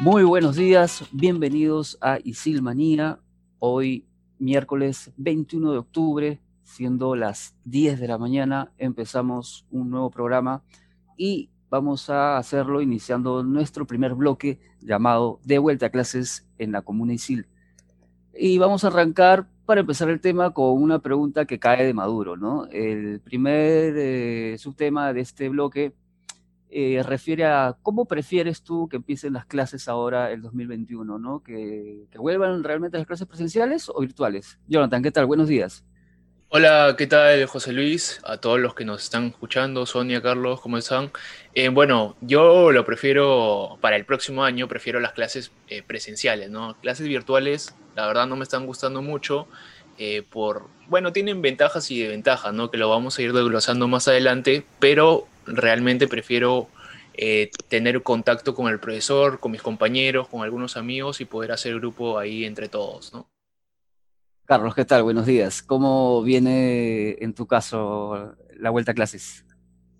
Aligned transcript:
Muy 0.00 0.24
buenos 0.24 0.56
días, 0.56 1.04
bienvenidos 1.12 1.96
a 2.00 2.18
Isilmanía. 2.24 3.20
Hoy, 3.60 4.04
miércoles 4.40 5.12
21 5.16 5.70
de 5.70 5.78
octubre, 5.78 6.40
siendo 6.64 7.14
las 7.14 7.54
10 7.64 8.00
de 8.00 8.08
la 8.08 8.18
mañana, 8.18 8.72
empezamos 8.76 9.64
un 9.70 9.90
nuevo 9.90 10.10
programa 10.10 10.64
y 11.16 11.48
vamos 11.70 12.10
a 12.10 12.38
hacerlo 12.38 12.82
iniciando 12.82 13.44
nuestro 13.44 13.86
primer 13.86 14.14
bloque 14.14 14.58
llamado 14.80 15.38
De 15.44 15.58
vuelta 15.58 15.86
a 15.86 15.90
clases 15.90 16.44
en 16.58 16.72
la 16.72 16.82
Comuna 16.82 17.14
Isil. 17.14 17.46
Y 18.36 18.58
vamos 18.58 18.82
a 18.82 18.88
arrancar 18.88 19.46
para 19.64 19.82
empezar 19.82 20.10
el 20.10 20.20
tema 20.20 20.50
con 20.50 20.82
una 20.82 20.98
pregunta 20.98 21.44
que 21.44 21.60
cae 21.60 21.86
de 21.86 21.94
Maduro, 21.94 22.36
¿no? 22.36 22.66
El 22.66 23.20
primer 23.20 23.94
eh, 23.96 24.56
subtema 24.58 25.12
de 25.12 25.20
este 25.20 25.48
bloque 25.48 25.94
eh, 26.76 27.04
refiere 27.04 27.44
a 27.44 27.76
cómo 27.82 28.04
prefieres 28.06 28.64
tú 28.64 28.88
que 28.88 28.96
empiecen 28.96 29.34
las 29.34 29.46
clases 29.46 29.86
ahora 29.86 30.32
el 30.32 30.42
2021, 30.42 31.20
¿no? 31.20 31.40
Que, 31.40 32.08
vuelvan 32.16 32.64
realmente 32.64 32.98
las 32.98 33.06
clases 33.06 33.28
presenciales 33.28 33.88
o 33.88 34.00
virtuales. 34.00 34.58
Jonathan, 34.66 35.00
¿qué 35.00 35.12
tal? 35.12 35.26
Buenos 35.26 35.46
días. 35.46 35.84
Hola, 36.48 36.96
¿qué 36.98 37.06
tal 37.06 37.46
José 37.46 37.72
Luis? 37.72 38.20
A 38.24 38.38
todos 38.38 38.58
los 38.58 38.74
que 38.74 38.84
nos 38.84 39.04
están 39.04 39.26
escuchando, 39.26 39.86
Sonia, 39.86 40.20
Carlos, 40.20 40.60
¿cómo 40.60 40.76
están? 40.76 41.12
Eh, 41.54 41.68
bueno, 41.68 42.16
yo 42.20 42.72
lo 42.72 42.84
prefiero, 42.84 43.78
para 43.80 43.94
el 43.94 44.04
próximo 44.04 44.42
año, 44.42 44.66
prefiero 44.66 44.98
las 44.98 45.12
clases 45.12 45.52
eh, 45.68 45.84
presenciales, 45.86 46.50
¿no? 46.50 46.76
Clases 46.80 47.06
virtuales, 47.06 47.72
la 47.94 48.08
verdad 48.08 48.26
no 48.26 48.34
me 48.34 48.42
están 48.42 48.66
gustando 48.66 49.00
mucho, 49.00 49.46
por, 50.28 50.66
bueno, 50.88 51.12
tienen 51.12 51.40
ventajas 51.40 51.88
y 51.92 52.00
desventajas, 52.00 52.52
¿no? 52.52 52.68
Que 52.72 52.78
lo 52.78 52.88
vamos 52.88 53.16
a 53.16 53.22
ir 53.22 53.32
desglosando 53.32 53.86
más 53.86 54.08
adelante, 54.08 54.66
pero 54.80 55.28
realmente 55.46 56.08
prefiero 56.08 56.68
eh, 57.16 57.50
tener 57.68 58.02
contacto 58.02 58.54
con 58.54 58.68
el 58.68 58.80
profesor, 58.80 59.38
con 59.38 59.52
mis 59.52 59.62
compañeros, 59.62 60.28
con 60.28 60.42
algunos 60.42 60.76
amigos 60.76 61.20
y 61.20 61.24
poder 61.24 61.52
hacer 61.52 61.74
grupo 61.76 62.18
ahí 62.18 62.44
entre 62.44 62.68
todos, 62.68 63.12
¿no? 63.12 63.28
Carlos, 64.46 64.74
¿qué 64.74 64.84
tal? 64.84 65.04
Buenos 65.04 65.24
días. 65.24 65.62
¿Cómo 65.62 66.22
viene 66.22 67.16
en 67.20 67.32
tu 67.32 67.46
caso 67.46 68.34
la 68.58 68.70
vuelta 68.70 68.92
a 68.92 68.94
clases? 68.94 69.44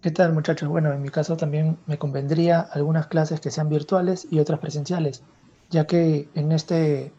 ¿Qué 0.03 0.11
tal 0.11 0.35
muchachos? 0.35 0.69
Bueno, 0.69 0.93
en 0.93 1.01
mi 1.01 1.09
caso 1.09 1.37
también 1.37 1.79
me 1.87 1.97
convendría 1.97 2.61
algunas 2.61 3.07
clases 3.07 3.41
que 3.41 3.51
sean 3.51 3.71
virtuales 3.71 4.27
y 4.31 4.41
otras 4.41 4.61
presenciales, 4.61 5.23
ya 5.71 5.87
que 5.87 6.29
en 6.35 6.53
este, 6.53 7.11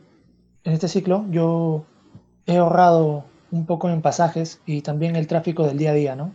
en 0.65 0.73
este 0.73 0.87
ciclo 0.87 1.25
yo 1.31 1.85
he 2.45 2.57
ahorrado 2.57 3.25
un 3.49 3.65
poco 3.65 3.89
en 3.89 4.03
pasajes 4.03 4.59
y 4.67 4.81
también 4.81 5.15
el 5.15 5.25
tráfico 5.25 5.65
del 5.65 5.79
día 5.79 5.91
a 5.91 5.95
día, 5.95 6.15
¿no? 6.15 6.31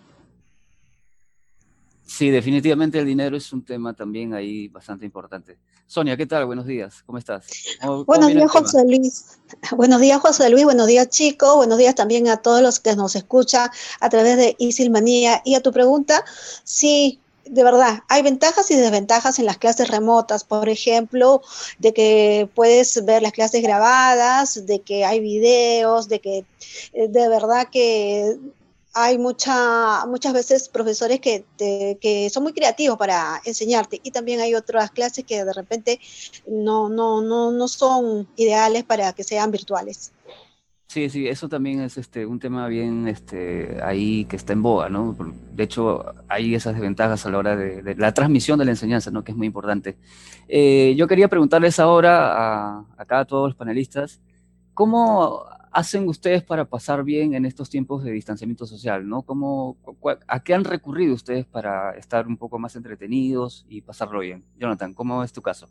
Sí, 2.11 2.29
definitivamente 2.29 2.99
el 2.99 3.07
dinero 3.07 3.37
es 3.37 3.53
un 3.53 3.65
tema 3.65 3.95
también 3.95 4.35
ahí 4.35 4.67
bastante 4.67 5.05
importante. 5.07 5.59
Sonia, 5.87 6.17
¿qué 6.17 6.27
tal? 6.27 6.45
Buenos 6.45 6.67
días, 6.67 7.05
¿cómo 7.07 7.19
estás? 7.19 7.47
¿Cómo, 7.81 8.05
buenos 8.05 8.31
días, 8.31 8.51
José 8.51 8.85
Luis. 8.85 9.39
Buenos 9.77 10.01
días, 10.01 10.21
José 10.21 10.51
Luis. 10.51 10.65
Buenos 10.65 10.89
días, 10.89 11.09
chicos. 11.09 11.55
Buenos 11.55 11.79
días 11.79 11.95
también 11.95 12.27
a 12.27 12.39
todos 12.39 12.63
los 12.63 12.81
que 12.81 12.97
nos 12.97 13.15
escuchan 13.15 13.71
a 14.01 14.09
través 14.09 14.37
de 14.39 14.57
Isilmanía. 14.59 15.41
Y 15.45 15.55
a 15.55 15.61
tu 15.61 15.71
pregunta, 15.71 16.25
sí, 16.65 17.21
de 17.45 17.63
verdad, 17.63 18.01
hay 18.09 18.23
ventajas 18.23 18.69
y 18.73 18.77
desventajas 18.77 19.39
en 19.39 19.47
las 19.47 19.59
clases 19.59 19.89
remotas, 19.89 20.43
por 20.43 20.69
ejemplo, 20.69 21.43
de 21.79 21.95
que 21.95 22.49
puedes 22.57 23.05
ver 23.05 23.23
las 23.23 23.33
clases 23.33 23.63
grabadas, 23.63 24.67
de 24.67 24.81
que 24.81 25.05
hay 25.05 25.21
videos, 25.21 26.09
de 26.09 26.21
que 26.21 26.45
eh, 26.93 27.07
de 27.09 27.29
verdad 27.29 27.69
que 27.71 28.37
hay 28.95 29.19
mucha, 29.19 30.05
muchas 30.07 30.33
veces 30.33 30.69
profesores 30.69 31.21
que, 31.21 31.45
que 31.59 32.31
son 32.31 32.43
muy 32.43 32.53
creativos 32.53 32.99
para 32.99 33.41
enseñarte 33.45 34.01
y 34.03 34.11
también 34.11 34.41
hay 34.41 34.55
otras 34.55 34.91
clases 34.91 35.25
que 35.25 35.45
de 35.45 35.53
repente 35.53 36.01
no, 36.47 36.89
no, 36.89 37.21
no, 37.21 37.53
no 37.53 37.69
son 37.69 38.29
ideales 38.37 38.85
para 38.85 39.13
que 39.13 39.25
sean 39.25 39.51
virtuales. 39.51 40.13
Sí, 40.89 41.09
sí, 41.09 41.29
eso 41.29 41.49
también 41.49 41.83
es 41.83 41.97
este, 41.99 42.27
un 42.27 42.41
tema 42.41 42.67
bien 42.67 43.07
este, 43.07 43.79
ahí 43.81 44.25
que 44.25 44.35
está 44.35 44.55
en 44.55 44.63
boga, 44.63 44.89
¿no? 44.89 45.17
De 45.53 45.63
hecho, 45.63 46.05
hay 46.27 46.57
esas 46.57 46.75
desventajas 46.75 47.25
a 47.25 47.31
la 47.31 47.39
hora 47.39 47.55
de, 47.55 47.95
la 47.95 48.13
transmisión 48.13 48.59
de 48.59 48.65
la 48.65 48.73
enseñanza, 48.73 49.13
¿no? 49.13 49.23
Que 49.23 49.31
es 49.31 49.39
muy 49.39 49.47
importante. 49.47 49.99
Eh, 50.49 50.97
yo 50.97 51.07
quería 51.07 51.29
preguntarles 51.29 51.79
ahora 51.79 52.33
a, 52.33 52.85
acá 52.97 53.21
a 53.21 53.25
todos 53.25 53.51
los 53.51 53.57
panelistas, 53.57 54.21
¿cómo 54.75 55.45
hacen 55.71 56.09
ustedes 56.09 56.43
para 56.43 56.65
pasar 56.65 57.05
bien 57.05 57.35
en 57.35 57.45
estos 57.45 57.71
tiempos 57.71 58.05
de 58.05 58.13
distanciamiento 58.13 58.67
social? 58.67 59.09
¿no? 59.09 59.23
¿Cómo, 59.23 59.77
¿A 60.27 60.43
qué 60.43 60.55
han 60.55 60.65
recurrido 60.65 61.15
ustedes 61.15 61.47
para 61.47 61.93
estar 61.97 62.27
un 62.27 62.37
poco 62.37 62.59
más 62.59 62.77
entretenidos 62.77 63.65
y 63.69 63.83
pasarlo 63.83 64.21
bien? 64.21 64.45
Jonathan, 64.59 64.95
¿cómo 64.95 65.23
es 65.25 65.33
tu 65.33 65.43
caso? 65.43 65.69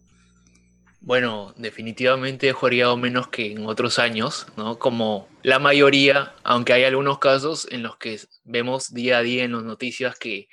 Bueno, 1.01 1.53
definitivamente 1.55 2.49
he 2.49 2.53
jugado 2.53 2.97
menos 2.97 3.29
que 3.29 3.53
en 3.53 3.65
otros 3.65 3.99
años, 3.99 4.47
¿no? 4.57 4.77
Como 4.77 5.29
la 5.43 5.57
mayoría, 5.57 6.33
aunque 6.43 6.73
hay 6.73 6.83
algunos 6.83 7.19
casos 7.19 7.67
en 7.71 7.83
los 7.83 7.95
que 7.95 8.19
vemos 8.43 8.93
día 8.93 9.19
a 9.19 9.21
día 9.21 9.45
en 9.45 9.53
las 9.53 9.63
noticias 9.63 10.19
que, 10.19 10.49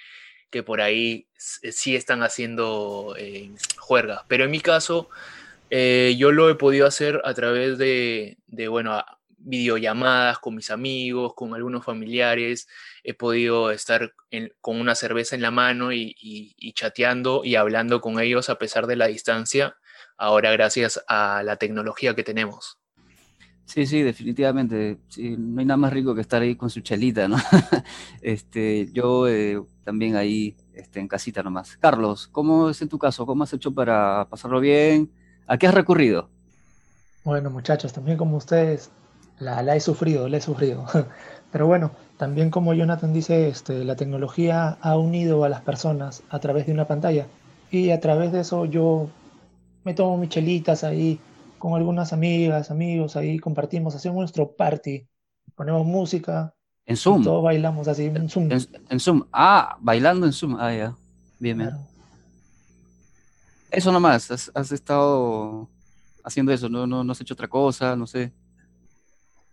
que 0.51 0.63
por 0.63 0.81
ahí 0.81 1.27
sí 1.37 1.97
están 1.97 2.23
haciendo 2.23 3.15
eh. 3.19 3.51
Pero 4.29 4.45
en 4.45 4.51
mi 4.51 4.61
caso, 4.61 5.11
eh, 5.71 6.15
yo 6.17 6.31
lo 6.33 6.49
he 6.49 6.55
podido 6.55 6.87
hacer 6.87 7.21
a 7.25 7.35
través 7.35 7.77
de, 7.79 8.39
de 8.47 8.69
bueno, 8.69 9.05
videollamadas 9.47 10.39
con 10.41 10.57
mis 10.57 10.71
amigos, 10.71 11.35
con 11.35 11.55
algunos 11.55 11.85
familiares, 11.85 12.69
he 13.05 13.15
podido 13.15 13.71
estar 13.71 14.13
con 14.61 14.81
una 14.81 14.95
cerveza 14.95 15.37
en 15.37 15.43
la 15.43 15.51
mano 15.51 15.93
y, 15.93 16.55
chateando 16.75 17.43
y 17.45 17.55
hablando 17.55 18.01
con 18.01 18.21
ellos 18.21 18.51
a 18.51 18.59
pesar 18.59 18.87
de 18.87 18.97
la 18.97 19.07
distancia, 19.07 19.77
ahora 20.19 20.51
gracias 20.51 21.03
a 21.09 21.43
la 21.45 21.57
tecnología 21.57 22.15
que 22.15 22.25
tenemos. 22.25 22.79
Sí, 23.65 23.85
sí, 23.87 24.03
definitivamente. 24.03 24.99
no 25.19 25.61
hay 25.61 25.67
nada 25.67 25.77
más 25.77 25.93
rico 25.93 26.15
que 26.15 26.21
estar 26.21 26.41
ahí 26.41 26.55
con 26.55 26.71
su 26.71 26.81
chelita, 26.81 27.27
¿no? 27.27 27.37
este, 28.23 28.89
yo 28.93 29.27
eh, 29.27 29.61
también 29.83 30.15
ahí 30.15 30.57
este, 30.73 31.01
en 31.01 31.09
casita 31.09 31.43
nomás. 31.43 31.77
Carlos, 31.77 32.29
¿cómo 32.29 32.71
es 32.71 32.81
en 32.83 32.89
tu 32.89 32.99
caso? 32.99 33.27
¿Cómo 33.27 33.43
has 33.43 33.53
hecho 33.53 33.73
para 33.73 34.29
pasarlo 34.31 34.61
bien? 34.61 35.11
¿A 35.49 35.59
qué 35.59 35.67
has 35.67 35.75
recurrido? 35.75 36.31
Bueno, 37.25 37.51
muchachos, 37.51 37.93
también 37.93 38.17
como 38.17 38.37
ustedes, 38.37 38.93
la, 39.39 39.63
la 39.63 39.77
he 39.77 39.81
sufrido, 39.81 40.29
la 40.29 40.39
he 40.39 40.41
sufrido. 40.41 40.87
Pero 41.53 41.67
bueno, 41.67 41.93
también 42.17 42.51
como 42.51 42.75
Jonathan 42.75 43.13
dice, 43.13 43.49
este, 43.49 43.85
la 43.85 43.97
tecnología 43.97 44.79
ha 44.81 44.97
unido 44.97 45.45
a 45.45 45.49
las 45.49 45.61
personas 45.61 46.23
a 46.29 46.39
través 46.39 46.67
de 46.67 46.73
una 46.73 46.87
pantalla. 46.87 47.27
Y 47.71 47.91
a 47.91 48.01
través 48.01 48.33
de 48.33 48.41
eso 48.41 48.65
yo 48.65 49.09
me 49.85 49.95
tomo 49.95 50.17
mis 50.17 50.31
chelitas 50.31 50.85
ahí 50.85 51.21
con 51.59 51.75
algunas 51.75 52.13
amigas, 52.13 52.71
amigos, 52.71 53.17
ahí 53.17 53.39
compartimos, 53.39 53.95
hacemos 53.95 54.19
nuestro 54.19 54.53
party, 54.53 55.07
ponemos 55.55 55.87
música. 55.87 56.55
En 56.85 56.97
Zoom. 56.97 57.25
todos 57.25 57.43
bailamos 57.43 57.89
así 57.89 58.05
en 58.05 58.29
Zoom. 58.29 58.49
En, 58.51 59.01
Zoom. 59.01 59.25
Ah, 59.33 59.77
bailando 59.81 60.27
en 60.27 60.33
Zoom. 60.33 60.57
Ah, 60.59 60.73
ya. 60.73 60.95
Bien, 61.39 61.59
bien. 61.59 61.71
Eso 63.71 63.91
nomás, 63.91 64.31
has, 64.31 64.51
has, 64.55 64.71
estado 64.71 65.69
haciendo 66.23 66.53
eso, 66.53 66.69
¿no? 66.69 66.87
¿no? 66.87 67.03
No 67.03 67.13
has 67.13 67.21
hecho 67.21 67.35
otra 67.35 67.49
cosa, 67.49 67.97
no 67.97 68.07
sé. 68.07 68.33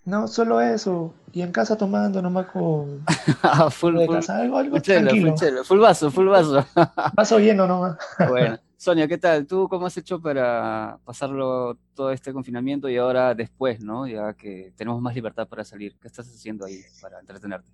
No, 0.06 0.28
solo 0.28 0.60
eso. 0.60 1.14
Y 1.32 1.42
en 1.42 1.52
casa 1.52 1.78
tomando 1.78 2.22
nomás 2.22 2.48
con... 2.48 3.04
Ah, 3.44 3.70
full, 3.70 3.96
full, 4.06 4.18
algo, 4.30 4.58
algo 4.58 4.82
tranquilo. 4.82 5.36
Full, 5.64 5.80
vaso, 5.80 6.12
full 6.12 6.28
vaso. 6.28 6.66
vaso 7.16 7.40
lleno 7.40 7.68
nomás. 7.68 7.98
bueno. 8.30 8.60
Sonia, 8.78 9.08
¿qué 9.08 9.18
tal? 9.18 9.48
¿Tú 9.48 9.70
cómo 9.70 9.86
has 9.86 9.96
hecho 9.96 10.20
para 10.20 10.98
pasarlo 11.06 11.78
todo 11.94 12.12
este 12.12 12.34
confinamiento 12.34 12.90
y 12.90 12.98
ahora 12.98 13.34
después, 13.34 13.80
¿no? 13.80 14.06
Ya 14.08 14.34
que 14.34 14.74
tenemos 14.76 15.02
más 15.02 15.16
libertad 15.16 15.48
para 15.48 15.64
salir. 15.64 15.96
¿Qué 16.02 16.08
estás 16.10 16.28
haciendo 16.28 16.66
ahí 16.66 16.82
para 17.02 17.20
entretenerte? 17.22 17.72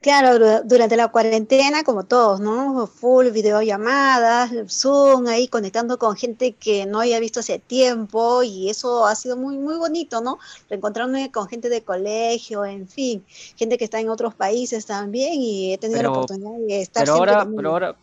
Claro, 0.00 0.62
durante 0.64 0.96
la 0.96 1.08
cuarentena, 1.08 1.84
como 1.84 2.04
todos, 2.04 2.40
¿no? 2.40 2.86
Full 2.86 3.28
videollamadas, 3.32 4.50
Zoom, 4.70 5.26
ahí 5.26 5.46
conectando 5.46 5.98
con 5.98 6.16
gente 6.16 6.52
que 6.52 6.86
no 6.86 7.00
había 7.00 7.20
visto 7.20 7.40
hace 7.40 7.58
tiempo 7.58 8.42
y 8.42 8.70
eso 8.70 9.04
ha 9.04 9.14
sido 9.14 9.36
muy, 9.36 9.58
muy 9.58 9.76
bonito, 9.76 10.22
¿no? 10.22 10.38
Reencontrarme 10.70 11.30
con 11.30 11.48
gente 11.48 11.68
de 11.68 11.82
colegio, 11.82 12.64
en 12.64 12.88
fin, 12.88 13.26
gente 13.56 13.76
que 13.76 13.84
está 13.84 14.00
en 14.00 14.08
otros 14.08 14.34
países 14.34 14.86
también 14.86 15.34
y 15.34 15.74
he 15.74 15.78
tenido 15.78 16.02
la 16.02 16.10
oportunidad 16.10 16.58
de 16.66 16.80
estar 16.80 17.04
pero 17.04 17.16
ahora, 17.16 17.46
pero 17.54 17.70
ahora, 17.70 17.96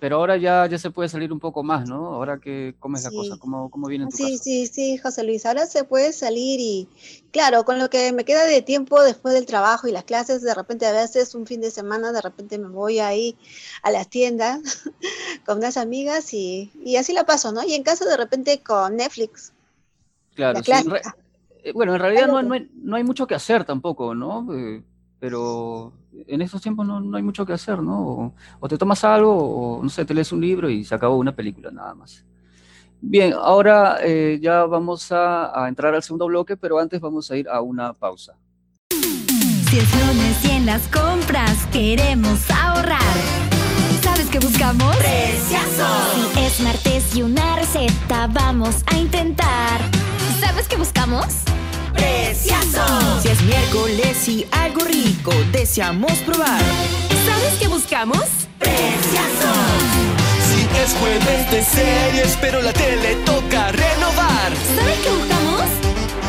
pero 0.00 0.16
ahora 0.16 0.36
ya, 0.36 0.66
ya 0.66 0.78
se 0.78 0.90
puede 0.90 1.08
salir 1.08 1.32
un 1.32 1.40
poco 1.40 1.62
más, 1.62 1.88
¿no? 1.88 2.06
Ahora 2.14 2.38
que 2.38 2.74
cómo 2.78 2.96
es 2.96 3.04
la 3.04 3.10
cosa, 3.10 3.36
¿cómo, 3.38 3.70
cómo 3.70 3.88
viene 3.88 4.04
en 4.04 4.10
tu 4.10 4.16
Sí, 4.16 4.38
sí, 4.38 4.66
sí, 4.66 4.98
José 4.98 5.24
Luis, 5.24 5.44
ahora 5.44 5.66
se 5.66 5.84
puede 5.84 6.12
salir 6.12 6.60
y, 6.60 6.88
claro, 7.32 7.64
con 7.64 7.78
lo 7.78 7.90
que 7.90 8.12
me 8.12 8.24
queda 8.24 8.44
de 8.44 8.62
tiempo 8.62 9.02
después 9.02 9.34
del 9.34 9.46
trabajo 9.46 9.88
y 9.88 9.92
las 9.92 10.04
clases, 10.04 10.42
de 10.42 10.54
repente 10.54 10.86
a 10.86 10.92
veces 10.92 11.34
un 11.34 11.46
fin 11.46 11.60
de 11.60 11.70
semana, 11.70 12.12
de 12.12 12.22
repente 12.22 12.58
me 12.58 12.68
voy 12.68 13.00
ahí 13.00 13.36
a 13.82 13.90
las 13.90 14.08
tiendas 14.08 14.60
con 15.46 15.58
unas 15.58 15.76
amigas 15.76 16.32
y, 16.32 16.70
y 16.84 16.96
así 16.96 17.12
la 17.12 17.26
paso, 17.26 17.52
¿no? 17.52 17.64
Y 17.64 17.74
en 17.74 17.82
casa 17.82 18.04
de 18.04 18.16
repente 18.16 18.60
con 18.60 18.96
Netflix. 18.96 19.52
Claro, 20.34 20.62
sí, 20.62 20.72
eh, 21.64 21.72
bueno, 21.72 21.94
en 21.94 22.00
realidad 22.00 22.28
no, 22.28 22.40
no, 22.42 22.54
hay, 22.54 22.70
no 22.74 22.96
hay 22.96 23.04
mucho 23.04 23.26
que 23.26 23.34
hacer 23.34 23.64
tampoco, 23.64 24.14
¿no? 24.14 24.46
Eh, 24.54 24.82
pero 25.18 25.92
en 26.26 26.42
estos 26.42 26.62
tiempos 26.62 26.86
no, 26.86 27.00
no, 27.00 27.16
hay 27.16 27.22
mucho 27.22 27.46
que 27.46 27.52
hacer, 27.52 27.82
¿no? 27.82 28.34
O, 28.60 28.68
te 28.68 28.78
tomas 28.78 29.04
algo, 29.04 29.34
o 29.78 29.82
no 29.82 29.88
sé, 29.88 30.04
te 30.04 30.14
lees 30.14 30.32
un 30.32 30.40
libro 30.40 30.68
y 30.68 30.84
se 30.84 30.94
acabó 30.94 31.16
una 31.16 31.34
película 31.34 31.70
nada 31.70 31.94
más. 31.94 32.24
Bien, 33.00 33.32
ahora 33.32 33.98
eh, 34.02 34.38
ya 34.42 34.64
vamos 34.64 35.12
a, 35.12 35.64
a 35.64 35.68
entrar 35.68 35.94
al 35.94 36.02
segundo 36.02 36.26
bloque, 36.26 36.56
pero 36.56 36.78
antes 36.78 37.00
vamos 37.00 37.30
a 37.30 37.36
ir 37.36 37.48
a 37.48 37.60
una 37.60 37.92
pausa. 37.92 38.34
Si 39.70 39.78
es 39.78 39.94
lunes 39.94 40.44
y 40.44 40.50
en 40.50 40.66
las 40.66 40.88
compras 40.88 41.66
queremos 41.70 42.50
ahorrar. 42.50 42.98
¿Sabes 44.02 44.28
qué 44.30 44.38
buscamos? 44.38 44.96
¡Preciosos! 44.96 46.32
Si 46.32 46.40
es 46.40 46.60
martes 46.60 47.16
y 47.16 47.22
una 47.22 47.56
receta 47.56 48.28
vamos 48.28 48.82
a 48.86 48.96
intentar. 48.96 49.80
¿Sabes 50.40 50.66
qué 50.68 50.76
buscamos? 50.76 51.47
¡Preciosos! 51.98 53.22
Si 53.22 53.28
es 53.28 53.42
miércoles 53.42 54.28
y 54.28 54.46
algo 54.52 54.84
rico 54.84 55.32
deseamos 55.52 56.12
probar. 56.20 56.60
¿Sabes 57.26 57.54
qué 57.58 57.68
buscamos? 57.68 58.24
¡Preciosos! 58.58 59.58
Si 60.48 60.60
es 60.80 60.94
jueves 60.98 61.50
de 61.50 61.62
series, 61.62 62.38
pero 62.40 62.62
la 62.62 62.72
tele 62.72 63.16
toca 63.26 63.72
renovar. 63.72 64.52
¿Sabes 64.76 64.98
qué 65.02 65.10
buscamos? 65.10 65.64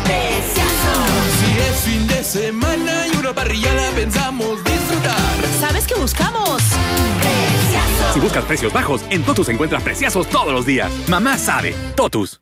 ¡Preciosos! 0.04 1.10
Si 1.39 1.60
es 1.60 1.77
fin 1.86 2.07
de 2.07 2.24
semana 2.24 3.07
y 3.07 3.18
una 3.18 3.33
parrillada 3.33 3.92
pensamos 3.92 4.63
disfrutar. 4.63 5.36
¿Sabes 5.60 5.86
qué 5.88 5.95
buscamos? 5.95 6.62
¡Preciosos! 7.21 8.13
Si 8.13 8.19
buscas 8.19 8.44
precios 8.45 8.74
bajos, 8.74 9.01
en 9.10 9.24
Totus 9.24 9.50
encuentras 9.50 9.83
preciosos 9.83 10.27
todos 10.27 10.54
los 10.54 10.66
días. 10.66 10.92
Mamá 11.07 11.38
sabe, 11.38 11.75
Totus. 11.95 12.42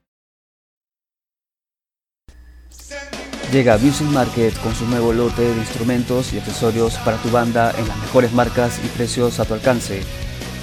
Llega 3.52 3.78
Music 3.78 4.08
Market 4.08 4.54
con 4.60 4.76
su 4.76 4.86
nuevo 4.88 5.14
lote 5.14 5.42
de 5.42 5.56
instrumentos 5.56 6.34
y 6.34 6.38
accesorios 6.38 6.96
para 6.96 7.16
tu 7.18 7.32
banda 7.32 7.74
en 7.78 7.88
las 7.88 7.98
mejores 7.98 8.34
marcas 8.34 8.78
y 8.84 8.88
precios 8.90 9.40
a 9.40 9.46
tu 9.46 9.54
alcance. 9.54 10.02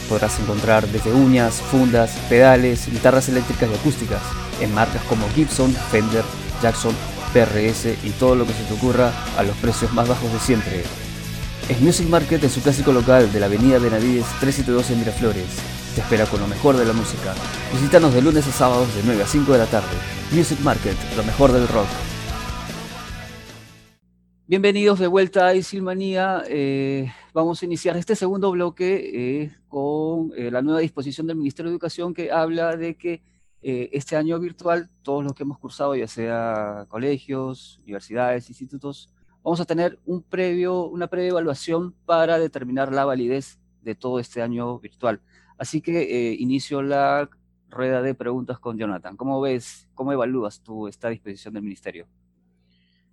Podrás 0.07 0.39
encontrar 0.39 0.87
desde 0.89 1.11
uñas, 1.11 1.55
fundas, 1.55 2.11
pedales, 2.29 2.87
guitarras 2.91 3.31
eléctricas 3.31 3.71
y 3.71 3.75
acústicas 3.75 4.21
en 4.61 4.75
marcas 4.75 5.03
como 5.05 5.27
Gibson, 5.31 5.75
Fender, 5.91 6.25
Jackson, 6.63 6.95
PRS 7.33 7.87
y 8.05 8.11
todo 8.11 8.35
lo 8.35 8.47
que 8.47 8.53
se 8.53 8.65
te 8.65 8.75
ocurra 8.75 9.13
a 9.39 9.43
los 9.43 9.57
precios 9.57 9.91
más 9.95 10.07
bajos 10.07 10.31
de 10.31 10.39
siempre. 10.39 10.85
Es 11.71 11.81
Music 11.81 12.07
Market 12.11 12.45
en 12.45 12.51
su 12.51 12.61
clásico 12.61 12.93
local 12.93 13.33
de 13.33 13.41
la 13.41 13.47
avenida 13.47 13.79
Benavides 13.79 14.27
372 14.41 14.91
en 14.91 14.99
Miraflores. 14.99 15.47
Te 15.95 16.03
espera 16.03 16.27
con 16.27 16.39
lo 16.39 16.49
mejor 16.49 16.77
de 16.77 16.85
la 16.85 16.93
música. 16.93 17.33
Visítanos 17.73 18.13
de 18.13 18.21
lunes 18.21 18.47
a 18.47 18.53
sábados 18.53 18.95
de 18.95 19.01
9 19.05 19.23
a 19.23 19.27
5 19.27 19.53
de 19.53 19.59
la 19.59 19.67
tarde. 19.67 19.97
Music 20.33 20.59
Market, 20.61 20.97
lo 21.17 21.25
mejor 21.25 21.51
del 21.51 21.67
rock. 21.67 21.89
Bienvenidos 24.47 24.99
de 24.99 25.07
vuelta 25.07 25.47
a 25.47 25.55
Isilmanía. 25.55 26.43
Eh, 26.47 27.11
vamos 27.33 27.63
a 27.63 27.65
iniciar 27.65 27.97
este 27.97 28.15
segundo 28.15 28.51
bloque 28.51 29.43
eh, 29.43 29.57
con 29.69 30.33
eh, 30.37 30.51
la 30.51 30.61
nueva 30.61 30.81
disposición 30.81 31.27
del 31.27 31.39
Ministerio 31.39 31.71
de 31.71 31.77
Educación 31.77 32.13
que 32.13 32.31
habla 32.31 32.77
de 32.77 32.95
que 32.95 33.23
este 33.63 34.15
año 34.17 34.39
virtual, 34.39 34.91
todos 35.03 35.25
los 35.25 35.33
que 35.33 35.45
hemos 35.45 35.59
cursado, 35.59 35.97
ya 35.97 36.07
sea 36.07 36.85
colegios, 36.91 37.79
universidades, 37.85 38.51
institutos, 38.51 39.09
vamos 39.43 39.59
a 39.59 39.65
tener 39.65 39.99
un 40.05 40.23
previo, 40.23 40.85
una 40.85 41.07
previa 41.07 41.31
evaluación 41.31 41.95
para 42.05 42.39
determinar 42.39 42.93
la 42.93 43.07
validez 43.07 43.59
de 43.81 43.95
todo 43.95 44.21
este 44.21 44.43
año 44.43 44.79
virtual. 44.81 45.23
Así 45.57 45.81
que 45.81 46.37
inicio 46.39 46.83
la 46.83 47.31
rueda 47.71 48.03
de 48.03 48.15
preguntas 48.15 48.59
con 48.59 48.77
Jonathan. 48.77 49.17
¿Cómo 49.17 49.41
ves, 49.41 49.89
cómo 49.95 50.13
evalúas 50.13 50.61
tú 50.61 50.87
esta 50.87 51.09
disposición 51.09 51.55
del 51.55 51.63
Ministerio? 51.63 52.07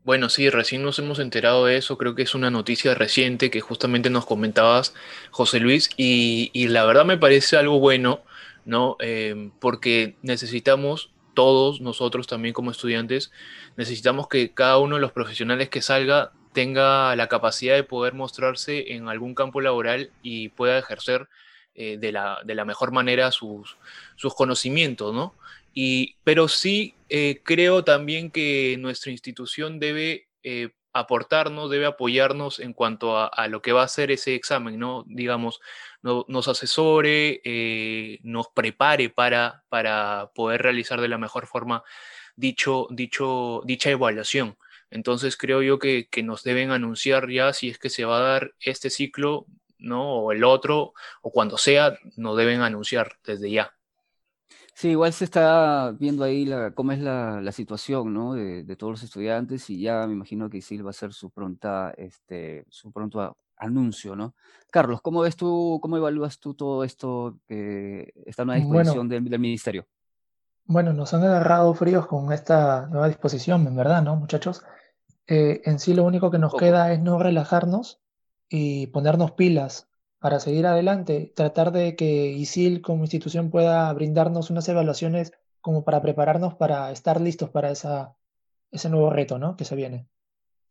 Bueno, 0.03 0.29
sí, 0.29 0.49
recién 0.49 0.81
nos 0.81 0.97
hemos 0.97 1.19
enterado 1.19 1.65
de 1.65 1.77
eso, 1.77 1.95
creo 1.95 2.15
que 2.15 2.23
es 2.23 2.33
una 2.33 2.49
noticia 2.49 2.95
reciente 2.95 3.51
que 3.51 3.61
justamente 3.61 4.09
nos 4.09 4.25
comentabas, 4.25 4.95
José 5.29 5.59
Luis, 5.59 5.91
y, 5.95 6.49
la 6.69 6.85
verdad 6.85 7.05
me 7.05 7.17
parece 7.19 7.55
algo 7.55 7.79
bueno, 7.79 8.23
¿no? 8.65 8.97
Eh, 8.99 9.51
porque 9.59 10.15
necesitamos, 10.23 11.11
todos 11.35 11.81
nosotros 11.81 12.25
también 12.25 12.53
como 12.53 12.71
estudiantes, 12.71 13.31
necesitamos 13.77 14.27
que 14.27 14.51
cada 14.53 14.79
uno 14.79 14.95
de 14.95 15.01
los 15.01 15.11
profesionales 15.11 15.69
que 15.69 15.83
salga 15.83 16.31
tenga 16.51 17.15
la 17.15 17.27
capacidad 17.27 17.75
de 17.75 17.83
poder 17.83 18.13
mostrarse 18.13 18.93
en 18.93 19.07
algún 19.07 19.35
campo 19.35 19.61
laboral 19.61 20.09
y 20.23 20.49
pueda 20.49 20.79
ejercer 20.79 21.29
eh, 21.75 21.97
de, 21.99 22.11
la, 22.11 22.39
de 22.43 22.55
la 22.55 22.65
mejor 22.65 22.91
manera 22.91 23.31
sus, 23.31 23.77
sus 24.15 24.33
conocimientos, 24.33 25.13
¿no? 25.13 25.35
Y, 25.73 26.15
pero 26.23 26.47
sí 26.47 26.95
eh, 27.13 27.41
creo 27.43 27.83
también 27.83 28.31
que 28.31 28.77
nuestra 28.79 29.11
institución 29.11 29.79
debe 29.81 30.29
eh, 30.43 30.69
aportarnos, 30.93 31.69
debe 31.69 31.85
apoyarnos 31.85 32.59
en 32.61 32.71
cuanto 32.71 33.17
a, 33.17 33.47
lo 33.49 33.61
que 33.61 33.73
va 33.73 33.83
a 33.83 33.87
ser 33.89 34.11
ese 34.11 34.33
examen, 34.33 34.79
¿no? 34.79 35.03
Digamos, 35.07 35.59
no, 36.01 36.25
nos 36.29 36.47
asesore, 36.47 37.41
eh, 37.43 38.19
nos 38.23 38.47
prepare 38.47 39.09
para, 39.09 39.65
para 39.67 40.31
poder 40.33 40.61
realizar 40.61 41.01
de 41.01 41.09
la 41.09 41.17
mejor 41.17 41.47
forma 41.47 41.83
dicho, 42.37 42.87
dicho, 42.91 43.61
dicha 43.65 43.89
evaluación. 43.89 44.57
Entonces 44.89 45.35
creo 45.35 45.61
yo 45.61 45.79
que, 45.79 46.07
que 46.09 46.23
nos 46.23 46.43
deben 46.43 46.71
anunciar 46.71 47.29
ya 47.29 47.51
si 47.51 47.69
es 47.69 47.77
que 47.77 47.89
se 47.89 48.05
va 48.05 48.19
a 48.19 48.21
dar 48.21 48.53
este 48.61 48.89
ciclo, 48.89 49.47
¿no? 49.79 50.13
O 50.15 50.31
el 50.31 50.45
otro, 50.45 50.93
o 51.21 51.31
cuando 51.31 51.57
sea, 51.57 51.97
nos 52.15 52.37
deben 52.37 52.61
anunciar 52.61 53.17
desde 53.25 53.51
ya. 53.51 53.75
Sí, 54.81 54.89
igual 54.89 55.13
se 55.13 55.25
está 55.25 55.91
viendo 55.91 56.23
ahí 56.23 56.43
la, 56.43 56.71
cómo 56.71 56.91
es 56.91 56.97
la, 56.97 57.39
la 57.39 57.51
situación 57.51 58.15
¿no? 58.15 58.33
de, 58.33 58.63
de, 58.63 58.75
todos 58.75 58.93
los 58.93 59.03
estudiantes 59.03 59.69
y 59.69 59.79
ya 59.79 60.07
me 60.07 60.13
imagino 60.13 60.49
que 60.49 60.57
Isil 60.57 60.83
va 60.83 60.89
a 60.89 60.89
hacer 60.89 61.13
su 61.13 61.29
pronta, 61.29 61.93
este, 61.95 62.65
su 62.67 62.91
pronto 62.91 63.37
anuncio, 63.57 64.15
¿no? 64.15 64.33
Carlos, 64.71 64.99
¿cómo 65.03 65.21
ves 65.21 65.35
tú, 65.35 65.77
cómo 65.83 65.97
evalúas 65.97 66.39
tú 66.39 66.55
todo 66.55 66.83
esto, 66.83 67.37
eh, 67.47 68.11
esta 68.25 68.43
nueva 68.43 68.57
disposición 68.57 69.07
bueno, 69.07 69.21
del, 69.21 69.29
del, 69.29 69.39
ministerio? 69.39 69.85
Bueno, 70.65 70.93
nos 70.93 71.13
han 71.13 71.25
agarrado 71.25 71.71
fríos 71.75 72.07
con 72.07 72.33
esta 72.33 72.87
nueva 72.87 73.07
disposición, 73.07 73.67
en 73.67 73.75
verdad, 73.75 74.01
¿no, 74.01 74.15
muchachos? 74.15 74.63
Eh, 75.27 75.61
en 75.63 75.77
sí 75.77 75.93
lo 75.93 76.05
único 76.05 76.31
que 76.31 76.39
nos 76.39 76.55
queda 76.55 76.91
es 76.91 76.99
no 76.99 77.19
relajarnos 77.19 78.01
y 78.49 78.87
ponernos 78.87 79.33
pilas 79.33 79.90
para 80.21 80.39
seguir 80.39 80.67
adelante, 80.67 81.33
tratar 81.35 81.71
de 81.71 81.95
que 81.95 82.27
ISIL 82.27 82.81
como 82.81 83.03
institución 83.03 83.49
pueda 83.49 83.91
brindarnos 83.91 84.51
unas 84.51 84.69
evaluaciones 84.69 85.33
como 85.61 85.83
para 85.83 85.99
prepararnos 85.99 86.53
para 86.53 86.91
estar 86.91 87.19
listos 87.19 87.49
para 87.49 87.71
esa, 87.71 88.15
ese 88.69 88.89
nuevo 88.89 89.09
reto 89.09 89.39
¿no? 89.39 89.57
que 89.57 89.65
se 89.65 89.75
viene. 89.75 90.07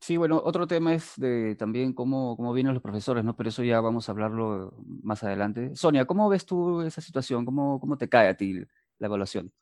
Sí, 0.00 0.16
bueno, 0.16 0.40
otro 0.44 0.68
tema 0.68 0.94
es 0.94 1.14
de 1.16 1.56
también 1.56 1.92
cómo, 1.92 2.36
cómo 2.36 2.52
vienen 2.52 2.74
los 2.74 2.82
profesores, 2.82 3.24
¿no? 3.24 3.36
Pero 3.36 3.48
eso 3.48 3.64
ya 3.64 3.80
vamos 3.80 4.08
a 4.08 4.12
hablarlo 4.12 4.72
más 5.02 5.22
adelante. 5.24 5.74
Sonia, 5.74 6.06
¿cómo 6.06 6.28
ves 6.28 6.46
tú 6.46 6.82
esa 6.82 7.00
situación? 7.00 7.44
¿Cómo, 7.44 7.80
cómo 7.80 7.98
te 7.98 8.08
cae 8.08 8.28
a 8.28 8.36
ti 8.36 8.54
la 8.98 9.06
evaluación? 9.08 9.52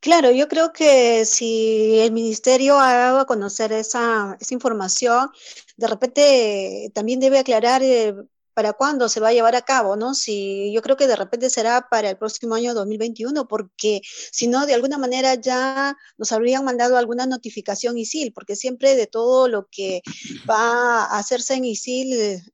Claro, 0.00 0.30
yo 0.32 0.48
creo 0.48 0.72
que 0.72 1.24
si 1.26 2.00
el 2.00 2.12
ministerio 2.12 2.78
ha 2.80 2.92
dado 2.94 3.20
a 3.20 3.26
conocer 3.26 3.72
esa, 3.72 4.36
esa 4.40 4.54
información, 4.54 5.30
de 5.76 5.86
repente 5.86 6.90
también 6.94 7.20
debe 7.20 7.38
aclarar 7.38 7.82
eh, 7.82 8.14
para 8.54 8.72
cuándo 8.72 9.08
se 9.08 9.20
va 9.20 9.28
a 9.28 9.32
llevar 9.32 9.56
a 9.56 9.62
cabo, 9.62 9.96
¿no? 9.96 10.14
Si 10.14 10.72
yo 10.72 10.80
creo 10.82 10.96
que 10.96 11.06
de 11.06 11.16
repente 11.16 11.50
será 11.50 11.88
para 11.90 12.10
el 12.10 12.16
próximo 12.16 12.54
año 12.54 12.72
2021, 12.74 13.46
porque 13.48 14.00
si 14.32 14.46
no, 14.46 14.66
de 14.66 14.74
alguna 14.74 14.96
manera 14.98 15.34
ya 15.34 15.96
nos 16.16 16.32
habrían 16.32 16.64
mandado 16.64 16.96
alguna 16.96 17.26
notificación 17.26 17.98
ISIL, 17.98 18.32
porque 18.32 18.56
siempre 18.56 18.96
de 18.96 19.06
todo 19.06 19.48
lo 19.48 19.68
que 19.70 20.02
va 20.48 21.04
a 21.04 21.18
hacerse 21.18 21.54
en 21.54 21.64
ISIL, 21.64 22.12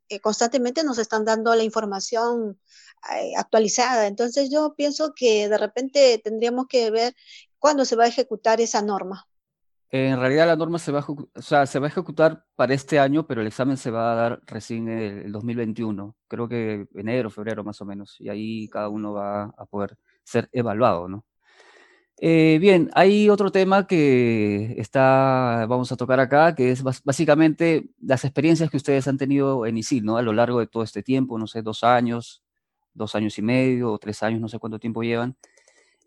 eh, 0.08 0.20
constantemente 0.20 0.82
nos 0.84 0.98
están 0.98 1.24
dando 1.24 1.54
la 1.54 1.62
información 1.62 2.58
eh, 3.14 3.32
actualizada. 3.36 4.06
Entonces 4.06 4.50
yo 4.50 4.74
pienso 4.76 5.14
que 5.14 5.48
de 5.48 5.58
repente 5.58 6.20
tendríamos 6.22 6.66
que 6.68 6.90
ver 6.90 7.14
cuándo 7.58 7.84
se 7.84 7.96
va 7.96 8.04
a 8.04 8.08
ejecutar 8.08 8.60
esa 8.60 8.82
norma. 8.82 9.29
En 9.92 10.18
realidad 10.20 10.46
la 10.46 10.56
norma 10.56 10.78
se 10.78 10.92
va, 10.92 11.00
a, 11.00 11.06
o 11.08 11.42
sea, 11.42 11.66
se 11.66 11.78
va 11.80 11.86
a 11.86 11.88
ejecutar 11.90 12.44
para 12.54 12.74
este 12.74 12.98
año, 13.00 13.26
pero 13.26 13.40
el 13.40 13.48
examen 13.48 13.76
se 13.76 13.90
va 13.90 14.12
a 14.12 14.14
dar 14.14 14.40
recién 14.46 14.88
el, 14.88 15.18
el 15.26 15.32
2021, 15.32 16.16
creo 16.28 16.48
que 16.48 16.86
enero, 16.94 17.28
febrero 17.30 17.64
más 17.64 17.80
o 17.80 17.84
menos, 17.84 18.16
y 18.20 18.28
ahí 18.28 18.68
cada 18.68 18.88
uno 18.88 19.12
va 19.12 19.44
a 19.56 19.66
poder 19.66 19.98
ser 20.22 20.48
evaluado, 20.52 21.08
¿no? 21.08 21.24
Eh, 22.22 22.58
bien, 22.60 22.90
hay 22.92 23.30
otro 23.30 23.50
tema 23.50 23.86
que 23.86 24.74
está, 24.78 25.64
vamos 25.66 25.90
a 25.90 25.96
tocar 25.96 26.20
acá, 26.20 26.54
que 26.54 26.70
es 26.70 26.82
básicamente 26.82 27.88
las 27.98 28.24
experiencias 28.26 28.70
que 28.70 28.76
ustedes 28.76 29.08
han 29.08 29.16
tenido 29.16 29.64
en 29.64 29.78
ISIL, 29.78 30.04
¿no? 30.04 30.18
A 30.18 30.22
lo 30.22 30.34
largo 30.34 30.60
de 30.60 30.66
todo 30.66 30.82
este 30.82 31.02
tiempo, 31.02 31.38
no 31.38 31.46
sé, 31.46 31.62
dos 31.62 31.82
años, 31.82 32.42
dos 32.92 33.14
años 33.14 33.38
y 33.38 33.42
medio 33.42 33.90
o 33.92 33.98
tres 33.98 34.22
años, 34.22 34.40
no 34.40 34.48
sé 34.48 34.58
cuánto 34.58 34.78
tiempo 34.78 35.02
llevan. 35.02 35.36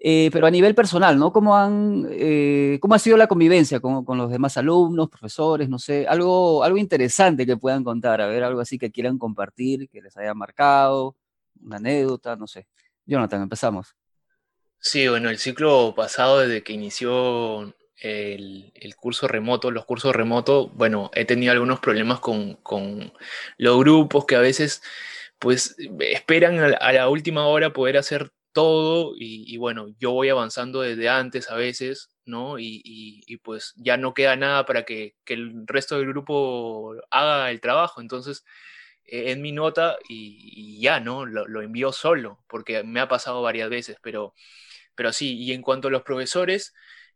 Eh, 0.06 0.30
pero 0.34 0.48
a 0.48 0.52
nivel 0.52 0.76
personal, 0.76 1.18
¿no? 1.18 1.32
¿Cómo, 1.32 1.56
han, 1.56 2.10
eh, 2.12 2.78
cómo 2.82 2.94
ha 2.94 3.00
sido 3.00 3.16
la 3.16 3.28
convivencia 3.28 3.80
con, 3.80 4.04
con, 4.04 4.18
los 4.18 4.30
demás 4.30 4.58
alumnos, 4.58 5.10
profesores, 5.10 5.70
no 5.70 5.80
sé, 5.80 6.06
algo, 6.08 6.62
algo 6.62 6.78
interesante 6.78 7.46
que 7.46 7.56
puedan 7.56 7.86
contar, 7.86 8.20
a 8.20 8.28
ver, 8.28 8.44
algo 8.44 8.60
así 8.60 8.78
que 8.78 8.92
quieran 8.92 9.18
compartir, 9.18 9.88
que 9.88 10.02
les 10.02 10.18
haya 10.18 10.34
marcado, 10.34 11.16
una 11.62 11.78
anécdota, 11.78 12.36
no 12.36 12.48
sé. 12.48 12.68
Jonathan, 13.06 13.44
empezamos. 13.44 13.96
Sí, 14.78 15.08
bueno, 15.08 15.30
el 15.30 15.38
ciclo 15.38 15.94
pasado, 15.96 16.40
desde 16.40 16.64
que 16.64 16.74
inició 16.74 17.74
el, 17.96 18.74
el, 18.76 18.96
curso 18.98 19.30
remoto, 19.30 19.72
los 19.72 19.86
cursos 19.86 20.14
remotos, 20.14 20.70
bueno, 20.74 21.12
he 21.14 21.24
tenido 21.24 21.54
algunos 21.54 21.80
problemas 21.80 22.20
con, 22.20 22.56
con 22.56 23.14
los 23.58 23.80
grupos 23.80 24.26
que 24.26 24.36
a 24.36 24.42
veces, 24.42 24.82
pues, 25.40 25.78
esperan 26.00 26.60
a, 26.60 26.92
la 26.92 27.08
última 27.08 27.48
hora 27.48 27.72
poder 27.72 27.96
hacer 27.96 28.34
todo 28.54 29.14
y, 29.18 29.58
bueno, 29.58 29.88
yo 30.00 30.12
voy 30.12 30.30
avanzando 30.30 30.82
desde 30.82 31.10
antes 31.10 31.50
a 31.50 31.56
veces, 31.56 32.10
¿no? 32.26 32.60
Y, 32.60 33.40
pues 33.44 33.74
ya 33.78 33.98
no 33.98 34.14
queda 34.14 34.36
nada 34.36 34.66
para 34.66 34.84
que, 34.86 35.16
el 35.28 35.68
resto 35.68 35.98
del 35.98 36.08
grupo 36.08 36.96
haga 37.12 37.52
el 37.52 37.62
trabajo. 37.62 38.02
Entonces, 38.02 38.46
eh, 39.06 39.32
en 39.32 39.42
mi 39.42 39.52
nota 39.52 39.98
y, 40.10 40.80
ya, 40.82 41.00
¿no? 41.00 41.26
Lo, 41.26 41.48
lo, 41.48 41.62
envío 41.62 41.92
solo, 41.94 42.44
porque 42.48 42.84
me 42.84 43.00
ha 43.00 43.08
pasado 43.08 43.42
varias 43.42 43.70
veces, 43.70 43.98
pero, 44.02 44.34
pero 44.96 45.14
sí, 45.14 45.38
y 45.38 45.54
en 45.54 45.62
cuanto 45.62 45.88
a 45.90 45.92
los 45.92 46.04
profesores, 46.04 46.74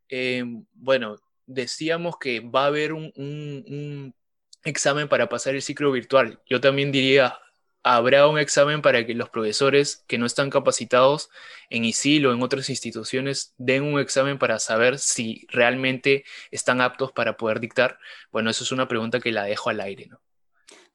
eh, 0.09 0.43
bueno, 0.73 1.17
decíamos 1.45 2.17
que 2.19 2.41
va 2.41 2.63
a 2.63 2.67
haber 2.67 2.93
un, 2.93 3.11
un 3.15 4.15
examen 4.63 5.07
para 5.09 5.29
pasar 5.29 5.55
el 5.55 5.61
ciclo 5.61 5.91
virtual. 5.91 6.41
Yo 6.47 6.61
también 6.61 6.91
diría, 6.91 7.39
habrá 7.83 8.27
un 8.27 8.39
examen 8.39 8.81
para 8.81 9.05
que 9.05 9.13
los 9.13 9.29
profesores 9.29 10.03
que 10.07 10.17
no 10.17 10.25
están 10.25 10.49
capacitados 10.49 11.29
en 11.69 11.85
ISIL 11.85 12.25
o 12.25 12.33
en 12.33 12.41
otras 12.41 12.69
instituciones 12.69 13.53
den 13.57 13.83
un 13.83 13.99
examen 13.99 14.37
para 14.37 14.59
saber 14.59 14.99
si 14.99 15.47
realmente 15.49 16.25
están 16.51 16.81
aptos 16.81 17.11
para 17.11 17.37
poder 17.37 17.59
dictar. 17.59 17.99
Bueno, 18.31 18.49
eso 18.49 18.63
es 18.63 18.71
una 18.71 18.87
pregunta 18.87 19.19
que 19.19 19.31
la 19.31 19.43
dejo 19.43 19.69
al 19.69 19.81
aire, 19.81 20.07
¿no? 20.07 20.19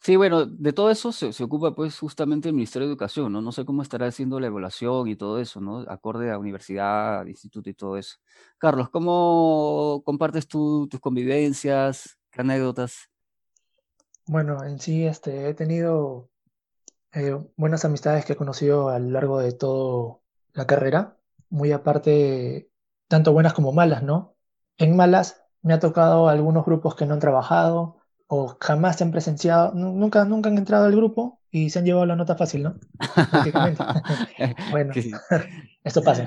Sí, 0.02 0.16
bueno, 0.16 0.46
de 0.46 0.72
todo 0.72 0.90
eso 0.90 1.12
se, 1.12 1.30
ocupa 1.44 1.76
pues 1.76 1.96
justamente 1.96 2.48
el 2.48 2.54
Ministerio 2.54 2.88
de 2.88 2.92
Educación, 2.92 3.32
¿no? 3.32 3.40
No 3.40 3.52
sé 3.52 3.64
cómo 3.64 3.82
estará 3.82 4.06
haciendo 4.08 4.40
la 4.40 4.48
evaluación 4.48 5.06
y 5.06 5.14
todo 5.14 5.38
eso, 5.38 5.60
¿no? 5.60 5.78
Acorde 5.88 6.32
a 6.32 6.38
universidad, 6.38 7.24
instituto 7.26 7.70
y 7.70 7.74
todo 7.74 7.96
eso. 7.96 8.16
Carlos, 8.58 8.90
¿cómo 8.90 10.02
compartes 10.04 10.48
tú 10.48 10.88
tus 10.90 10.98
convivencias, 10.98 12.18
qué 12.32 12.40
anécdotas? 12.40 13.10
Bueno, 14.26 14.64
en 14.64 14.80
sí 14.80 15.06
este, 15.06 15.48
he 15.48 15.54
tenido 15.54 16.31
eh, 17.12 17.38
buenas 17.56 17.84
amistades 17.84 18.24
que 18.24 18.32
he 18.32 18.36
conocido 18.36 18.88
a 18.88 18.98
lo 18.98 19.10
largo 19.10 19.38
de 19.38 19.52
toda 19.52 20.18
la 20.54 20.66
carrera, 20.66 21.16
muy 21.50 21.72
aparte, 21.72 22.70
tanto 23.08 23.32
buenas 23.32 23.52
como 23.52 23.72
malas, 23.72 24.02
¿no? 24.02 24.34
En 24.78 24.96
malas 24.96 25.42
me 25.60 25.74
ha 25.74 25.80
tocado 25.80 26.28
algunos 26.28 26.64
grupos 26.64 26.94
que 26.94 27.06
no 27.06 27.14
han 27.14 27.20
trabajado 27.20 27.98
o 28.26 28.56
jamás 28.58 28.96
se 28.96 29.04
han 29.04 29.10
presenciado, 29.10 29.74
nunca, 29.74 30.24
nunca 30.24 30.48
han 30.48 30.56
entrado 30.56 30.86
al 30.86 30.96
grupo 30.96 31.40
y 31.50 31.68
se 31.68 31.78
han 31.78 31.84
llevado 31.84 32.06
la 32.06 32.16
nota 32.16 32.34
fácil, 32.34 32.62
¿no? 32.62 32.74
bueno, 34.70 34.94
esto 35.84 36.02
pasa. 36.02 36.26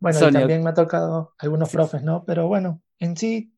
Bueno, 0.00 0.28
y 0.28 0.32
también 0.32 0.62
me 0.62 0.70
ha 0.70 0.74
tocado 0.74 1.34
algunos 1.38 1.70
profes, 1.70 2.02
¿no? 2.02 2.24
Pero 2.24 2.48
bueno, 2.48 2.80
en 2.98 3.16
sí, 3.16 3.54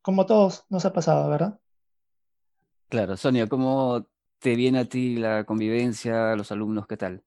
como 0.00 0.26
todos, 0.26 0.64
nos 0.70 0.84
ha 0.84 0.92
pasado, 0.92 1.28
¿verdad? 1.28 1.58
Claro, 2.88 3.16
Sonia, 3.16 3.48
¿cómo 3.48 4.06
te 4.42 4.56
viene 4.56 4.80
a 4.80 4.84
ti 4.84 5.16
la 5.16 5.44
convivencia, 5.44 6.36
los 6.36 6.52
alumnos, 6.52 6.86
qué 6.86 6.96
tal? 6.98 7.24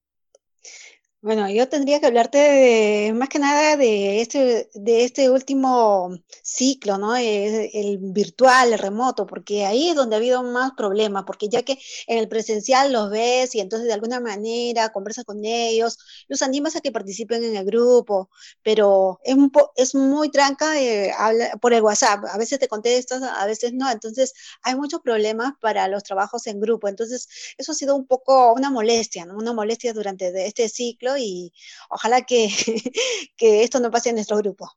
Bueno, 1.25 1.49
yo 1.49 1.67
tendría 1.67 1.99
que 1.99 2.05
hablarte 2.05 2.37
de, 2.37 3.13
más 3.13 3.29
que 3.29 3.39
nada 3.39 3.77
de 3.77 4.21
este, 4.21 4.69
de 4.75 5.05
este 5.05 5.31
último 5.31 6.11
ciclo, 6.43 6.99
¿no? 6.99 7.15
El, 7.15 7.71
el, 7.73 7.97
virtual, 7.99 8.71
el 8.73 8.77
remoto, 8.77 9.25
porque 9.25 9.65
ahí 9.65 9.89
es 9.89 9.95
donde 9.95 10.15
ha 10.15 10.19
habido 10.19 10.43
más 10.43 10.73
problemas, 10.77 11.23
porque 11.25 11.49
ya 11.49 11.63
que 11.63 11.79
en 12.05 12.19
el 12.19 12.27
presencial 12.29 12.93
los 12.93 13.09
ves 13.09 13.55
y 13.55 13.59
entonces 13.59 13.87
de 13.87 13.93
alguna 13.93 14.19
manera 14.19 14.89
conversas 14.89 15.25
con 15.25 15.43
ellos, 15.43 15.97
los 16.27 16.43
animas 16.43 16.75
a 16.75 16.81
que 16.81 16.91
participen 16.91 17.43
en 17.43 17.55
el 17.55 17.65
grupo, 17.65 18.29
pero 18.61 19.19
es, 19.23 19.33
un 19.33 19.51
es 19.77 19.95
muy 19.95 20.29
tranca 20.29 20.79
eh, 20.79 21.11
habla, 21.17 21.57
por 21.59 21.73
el 21.73 21.81
WhatsApp, 21.81 22.23
a 22.31 22.37
veces 22.37 22.59
te 22.59 22.67
contestas, 22.67 23.23
a 23.23 23.47
veces 23.47 23.73
no, 23.73 23.89
entonces 23.89 24.33
hay 24.61 24.75
muchos 24.75 25.01
problemas 25.01 25.53
para 25.59 25.87
los 25.87 26.03
trabajos 26.03 26.45
en 26.45 26.59
grupo, 26.59 26.87
entonces 26.87 27.27
eso 27.57 27.71
ha 27.71 27.75
sido 27.75 27.95
un 27.95 28.05
poco 28.05 28.53
una 28.53 28.69
molestia. 28.69 29.25
Una 29.25 29.53
molestia 29.53 29.91
durante 29.93 30.45
este 30.45 30.69
ciclo 30.69 31.14
y 31.17 31.53
ojalá 31.89 32.21
que, 32.21 32.49
que 33.37 33.63
esto 33.63 33.79
no 33.79 33.91
pase 33.91 34.09
en 34.09 34.15
nuestro 34.15 34.37
grupo. 34.37 34.69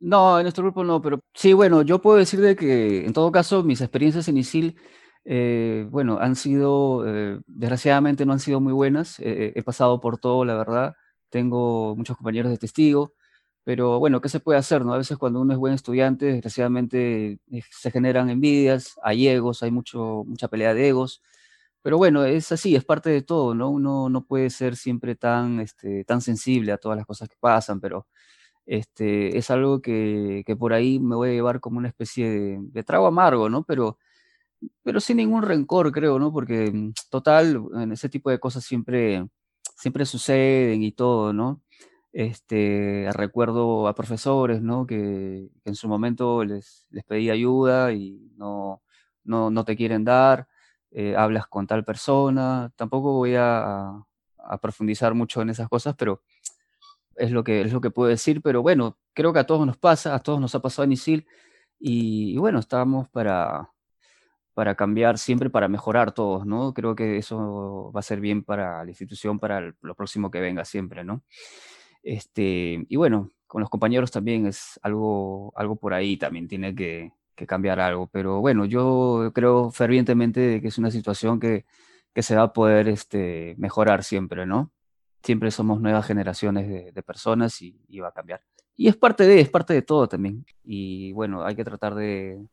No, 0.00 0.38
en 0.38 0.44
nuestro 0.44 0.64
grupo 0.64 0.84
no, 0.84 1.00
pero 1.00 1.20
sí, 1.34 1.52
bueno, 1.54 1.82
yo 1.82 2.00
puedo 2.02 2.18
decir 2.18 2.40
de 2.40 2.56
que 2.56 3.06
en 3.06 3.12
todo 3.12 3.32
caso 3.32 3.62
mis 3.62 3.80
experiencias 3.80 4.28
en 4.28 4.36
ISIL, 4.36 4.76
eh, 5.24 5.86
bueno, 5.90 6.18
han 6.20 6.36
sido, 6.36 7.04
eh, 7.06 7.40
desgraciadamente 7.46 8.26
no 8.26 8.34
han 8.34 8.40
sido 8.40 8.60
muy 8.60 8.72
buenas, 8.74 9.18
eh, 9.20 9.52
he 9.54 9.62
pasado 9.62 10.00
por 10.00 10.18
todo, 10.18 10.44
la 10.44 10.54
verdad, 10.56 10.94
tengo 11.30 11.96
muchos 11.96 12.16
compañeros 12.16 12.50
de 12.50 12.58
testigo, 12.58 13.14
pero 13.64 13.98
bueno, 13.98 14.20
¿qué 14.20 14.28
se 14.28 14.40
puede 14.40 14.58
hacer? 14.58 14.84
No? 14.84 14.92
A 14.92 14.98
veces 14.98 15.16
cuando 15.16 15.40
uno 15.40 15.54
es 15.54 15.58
buen 15.58 15.72
estudiante, 15.72 16.26
desgraciadamente 16.26 17.38
se 17.70 17.90
generan 17.90 18.28
envidias, 18.30 18.98
hay 19.02 19.28
egos, 19.28 19.62
hay 19.62 19.70
mucho, 19.70 20.24
mucha 20.26 20.48
pelea 20.48 20.74
de 20.74 20.88
egos, 20.88 21.22
pero 21.84 21.98
bueno, 21.98 22.24
es 22.24 22.50
así, 22.50 22.74
es 22.76 22.84
parte 22.86 23.10
de 23.10 23.20
todo, 23.20 23.54
¿no? 23.54 23.68
Uno 23.68 24.08
no 24.08 24.24
puede 24.24 24.48
ser 24.48 24.74
siempre 24.74 25.16
tan, 25.16 25.60
este, 25.60 26.02
tan 26.04 26.22
sensible 26.22 26.72
a 26.72 26.78
todas 26.78 26.96
las 26.96 27.06
cosas 27.06 27.28
que 27.28 27.36
pasan, 27.38 27.78
pero 27.78 28.06
este, 28.66 29.36
es 29.38 29.50
algo 29.50 29.82
que, 29.82 30.44
que 30.46 30.56
por 30.56 30.72
ahí 30.74 30.98
me 31.00 31.16
voy 31.16 31.30
a 31.30 31.32
llevar 31.34 31.60
como 31.60 31.78
una 31.78 31.88
especie 31.88 32.30
de, 32.72 32.84
trago 32.84 33.06
amargo, 33.06 33.50
¿no? 33.50 33.64
Pero, 33.64 33.98
pero 34.82 35.00
sin 35.00 35.18
ningún 35.18 35.42
rencor, 35.42 35.92
creo, 35.92 36.18
¿no? 36.18 36.32
Porque 36.32 36.70
mm, 36.72 36.94
total, 37.10 37.62
en 37.74 37.92
ese 37.92 38.08
tipo 38.08 38.30
de 38.30 38.40
cosas 38.40 38.64
siempre, 38.64 39.26
siempre 39.76 40.06
suceden 40.06 40.82
y 40.82 40.92
todo, 40.92 41.32
¿no? 41.34 41.62
Este, 42.12 43.08
recuerdo 43.12 43.88
a 43.88 43.94
profesores, 43.94 44.62
¿no? 44.62 44.86
Que, 44.86 45.50
que 45.62 45.70
en 45.70 45.76
su 45.76 45.88
momento 45.88 46.44
les, 46.44 46.86
les 46.90 47.04
pedí 47.04 47.30
ayuda 47.30 47.92
y 47.92 48.32
no, 48.36 48.82
no, 49.24 49.50
no 49.50 49.64
te 49.66 49.76
quieren 49.76 50.04
dar 50.04 50.48
eh, 50.96 51.16
hablas 51.16 51.48
con 51.48 51.66
tal 51.66 51.84
persona. 51.84 52.72
Tampoco 52.76 53.14
voy 53.14 53.34
a, 53.36 54.00
profundizar 54.62 55.14
mucho 55.14 55.42
en 55.42 55.50
esas 55.50 55.68
cosas, 55.68 55.94
pero 55.98 56.22
es 57.16 57.32
lo, 57.32 57.42
que, 57.42 57.62
es 57.62 57.72
lo 57.72 57.80
que 57.80 57.90
puedo 57.90 58.08
decir. 58.08 58.40
Pero 58.42 58.62
bueno, 58.62 58.98
creo 59.12 59.32
que 59.32 59.40
a 59.40 59.46
todos 59.46 59.66
nos 59.66 59.76
pasa, 59.76 60.14
a 60.14 60.20
todos 60.20 60.40
nos 60.40 60.54
ha 60.54 60.60
pasado 60.60 60.84
en 60.84 60.92
ISIL. 60.92 61.26
Y, 61.80 62.36
bueno, 62.38 62.60
estamos 62.60 63.08
para, 63.08 63.70
para 64.54 64.76
cambiar 64.76 65.18
siempre, 65.18 65.50
para 65.50 65.68
mejorar 65.68 66.12
todos, 66.12 66.46
¿no? 66.46 66.72
Creo 66.72 66.94
que 66.94 67.18
eso 67.18 67.90
va 67.94 68.00
a 68.00 68.02
ser 68.02 68.20
bien 68.20 68.44
para 68.44 68.84
la 68.84 68.90
institución, 68.90 69.40
para 69.40 69.74
lo 69.82 69.94
próximo 69.96 70.30
que 70.30 70.40
venga 70.40 70.64
siempre, 70.64 71.04
¿no? 71.04 71.24
Este, 72.04 72.86
y 72.88 72.96
bueno, 72.96 73.32
con 73.48 73.60
los 73.60 73.70
compañeros 73.70 74.12
también 74.12 74.46
es 74.46 74.78
algo, 74.82 75.52
algo 75.56 75.76
por 75.76 75.92
ahí, 75.94 76.16
también 76.16 76.46
tiene 76.48 76.74
que, 76.74 77.12
que 77.34 77.46
cambiar 77.46 77.80
algo. 77.80 78.08
Pero 78.08 78.40
bueno, 78.40 78.64
yo 78.64 79.30
creo 79.34 79.70
fervientemente 79.70 80.60
que 80.60 80.68
es 80.68 80.78
una 80.78 80.90
situación 80.90 81.40
que, 81.40 81.64
que 82.12 82.22
se 82.22 82.36
va 82.36 82.42
a 82.42 82.52
poder 82.52 82.88
este, 82.88 83.54
mejorar 83.58 84.04
siempre, 84.04 84.46
¿no? 84.46 84.70
Siempre 85.22 85.50
somos 85.50 85.80
nuevas 85.80 86.06
generaciones 86.06 86.94
de, 86.94 87.02
personas 87.02 87.60
y, 87.62 87.98
va 87.98 88.08
a 88.08 88.12
cambiar. 88.12 88.42
Y 88.76 88.88
es 88.88 88.96
parte 88.96 89.26
de, 89.26 89.40
es 89.40 89.48
parte 89.48 89.72
de 89.72 89.82
todo 89.82 90.06
también. 90.06 90.44
Y 90.62 91.12
bueno, 91.12 91.44
hay 91.44 91.56
que 91.56 91.64
tratar 91.64 91.94
de, 91.94 92.46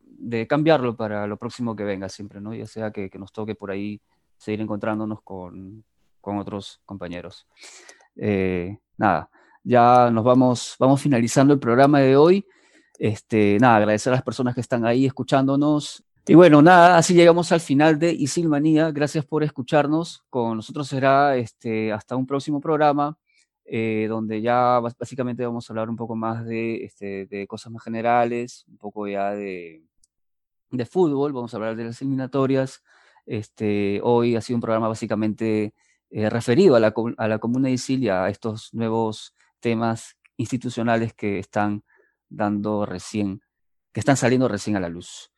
de 0.00 0.46
cambiarlo 0.46 0.96
para 0.96 1.26
lo 1.26 1.36
próximo 1.36 1.76
que 1.76 1.84
venga 1.84 2.08
siempre, 2.08 2.40
¿no? 2.40 2.54
Ya 2.54 2.66
sea 2.66 2.90
que, 2.90 3.08
que 3.08 3.18
nos 3.18 3.32
toque 3.32 3.54
por 3.54 3.70
ahí 3.70 4.00
seguir 4.36 4.60
encontrándonos 4.60 5.22
con, 5.22 5.84
con 6.20 6.38
otros 6.38 6.80
compañeros. 6.84 7.46
Eh, 8.16 8.76
nada, 8.96 9.30
ya 9.62 10.10
nos 10.10 10.24
vamos, 10.24 10.76
vamos 10.78 11.00
finalizando 11.00 11.54
el 11.54 11.60
programa 11.60 12.00
de 12.00 12.16
hoy. 12.16 12.46
Este, 12.98 13.58
nada, 13.60 13.76
agradecer 13.76 14.12
a 14.12 14.16
las 14.16 14.24
personas 14.24 14.54
que 14.54 14.60
están 14.60 14.84
ahí 14.84 15.06
escuchándonos. 15.06 16.04
Y 16.26 16.34
bueno, 16.34 16.60
nada, 16.60 16.98
así 16.98 17.14
llegamos 17.14 17.52
al 17.52 17.60
final 17.60 17.98
de 17.98 18.12
Isilmanía. 18.12 18.90
Gracias 18.90 19.24
por 19.24 19.44
escucharnos. 19.44 20.24
Con 20.28 20.56
nosotros 20.56 20.88
será 20.88 21.36
este, 21.36 21.92
hasta 21.92 22.16
un 22.16 22.26
próximo 22.26 22.60
programa, 22.60 23.16
eh, 23.64 24.06
donde 24.08 24.42
ya 24.42 24.80
básicamente 24.80 25.46
vamos 25.46 25.70
a 25.70 25.72
hablar 25.72 25.88
un 25.88 25.96
poco 25.96 26.16
más 26.16 26.44
de, 26.44 26.84
este, 26.84 27.26
de 27.26 27.46
cosas 27.46 27.72
más 27.72 27.82
generales, 27.82 28.64
un 28.68 28.76
poco 28.78 29.06
ya 29.06 29.30
de, 29.30 29.82
de 30.70 30.86
fútbol, 30.86 31.32
vamos 31.32 31.54
a 31.54 31.56
hablar 31.56 31.76
de 31.76 31.84
las 31.84 32.02
eliminatorias. 32.02 32.82
Este, 33.24 34.00
hoy 34.02 34.36
ha 34.36 34.40
sido 34.40 34.56
un 34.56 34.62
programa 34.62 34.88
básicamente 34.88 35.72
eh, 36.10 36.30
referido 36.30 36.76
a 36.76 36.80
la, 36.80 36.92
a 37.16 37.28
la 37.28 37.38
comuna 37.38 37.68
de 37.68 37.74
Isil 37.74 38.02
y 38.02 38.08
a 38.08 38.28
estos 38.28 38.74
nuevos 38.74 39.34
temas 39.60 40.16
institucionales 40.36 41.14
que 41.14 41.38
están 41.38 41.84
dando 42.28 42.86
recién, 42.86 43.40
que 43.92 44.00
están 44.00 44.16
saliendo 44.16 44.48
recién 44.48 44.76
a 44.76 44.80
la 44.80 44.88
luz. 44.88 45.30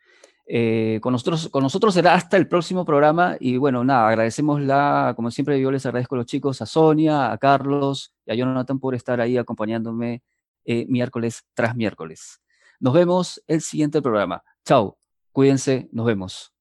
Eh, 0.52 0.98
con, 1.00 1.12
nosotros, 1.12 1.48
con 1.48 1.62
nosotros 1.62 1.94
será 1.94 2.14
hasta 2.14 2.36
el 2.36 2.48
próximo 2.48 2.84
programa 2.84 3.36
y 3.38 3.56
bueno, 3.56 3.84
nada, 3.84 4.08
agradecemos 4.08 4.60
la, 4.60 5.12
como 5.14 5.30
siempre 5.30 5.60
yo 5.60 5.70
les 5.70 5.86
agradezco 5.86 6.16
a 6.16 6.18
los 6.18 6.26
chicos, 6.26 6.60
a 6.60 6.66
Sonia, 6.66 7.30
a 7.30 7.38
Carlos 7.38 8.12
y 8.26 8.32
a 8.32 8.34
Jonathan 8.34 8.80
por 8.80 8.96
estar 8.96 9.20
ahí 9.20 9.36
acompañándome 9.36 10.24
eh, 10.64 10.86
miércoles 10.88 11.44
tras 11.54 11.76
miércoles. 11.76 12.40
Nos 12.80 12.94
vemos 12.94 13.40
el 13.46 13.60
siguiente 13.60 14.02
programa. 14.02 14.42
Chao, 14.64 14.98
cuídense, 15.32 15.88
nos 15.92 16.06
vemos. 16.06 16.52